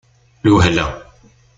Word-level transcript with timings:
Lwehla 0.43 0.87